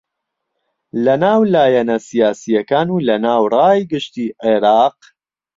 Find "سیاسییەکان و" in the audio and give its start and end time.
2.07-3.03